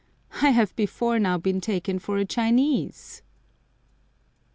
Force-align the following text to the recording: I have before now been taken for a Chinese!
I 0.41 0.49
have 0.49 0.75
before 0.75 1.19
now 1.19 1.37
been 1.37 1.61
taken 1.61 1.99
for 1.99 2.17
a 2.17 2.25
Chinese! 2.25 3.21